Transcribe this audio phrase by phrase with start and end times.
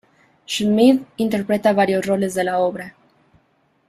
[0.53, 2.89] Schmidt interpreta varios roles de la obra.